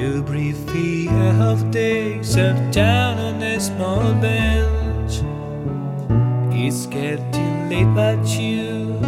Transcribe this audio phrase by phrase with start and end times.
[0.00, 5.20] You breathe the air of day, sat down on a small bench.
[6.54, 8.98] It's getting late, but you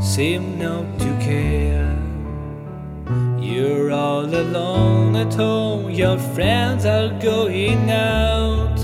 [0.00, 1.96] seem not to care.
[3.40, 8.76] You're all alone at home, your friends are going out.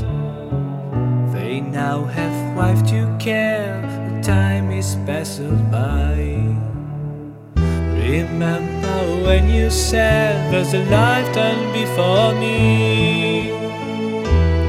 [1.33, 6.15] They now have wife to care, the time is passing by.
[7.57, 8.80] Remember
[9.23, 13.51] when you said there's a lifetime before me?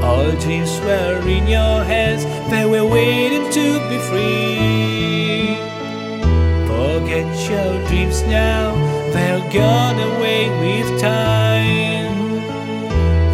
[0.03, 5.55] All dreams were in your hands, they were waiting to be free.
[6.67, 8.73] Forget your dreams now,
[9.13, 12.41] they're gone away with time.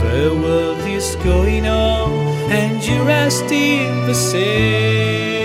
[0.04, 2.12] The world is going on,
[2.52, 5.37] and you are still the same.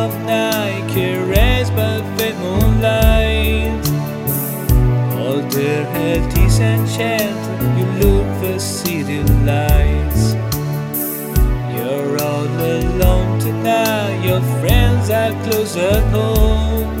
[0.00, 3.84] Of night, caressed by the moonlight.
[5.20, 10.22] All their health is enchanted, you look the city lights.
[11.74, 16.96] You're all alone tonight, your friends are close at home.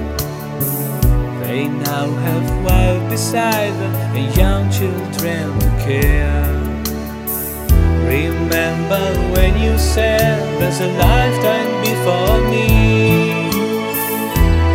[1.42, 6.59] They now have wife beside them and young children to care.
[8.10, 12.66] Remember when you said there's a lifetime before me?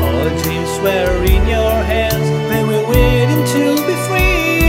[0.07, 4.63] All dreams were in your hands, they were waiting to be free.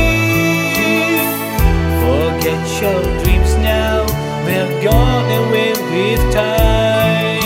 [2.02, 4.04] Forget your dreams now,
[4.46, 7.38] they're gone away with time.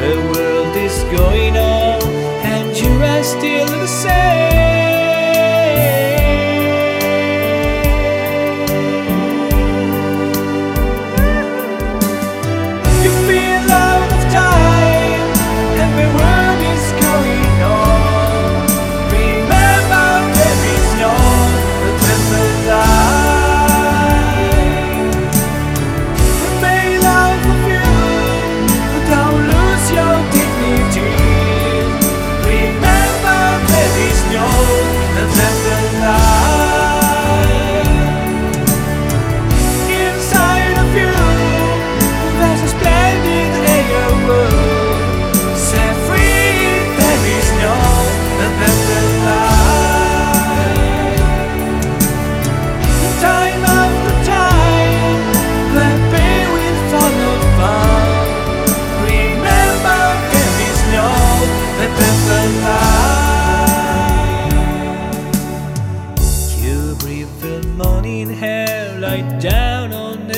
[0.00, 1.41] The world is going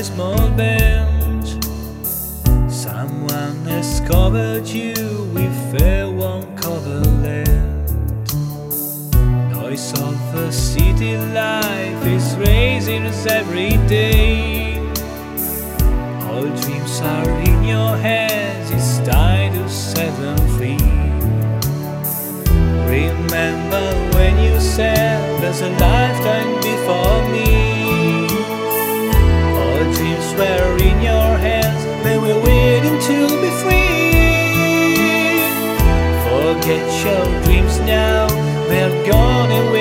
[0.04, 1.64] small bench.
[2.68, 4.94] Someone has covered you
[5.32, 7.48] with a warm coverlet.
[9.50, 14.76] Noise of the city life is raising us every day.
[16.28, 20.84] All dreams are in your hands, it's time to set them free.
[22.92, 26.53] Remember when you said there's a lifetime
[30.36, 33.84] were in your hands, they were waiting to be free.
[36.28, 38.28] Forget your dreams now,
[38.68, 39.73] they're gone away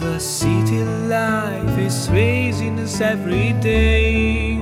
[0.00, 4.58] the city life is raising us every day.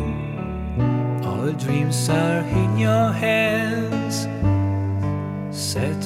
[1.24, 4.28] All dreams are in your hands.
[5.50, 6.00] Set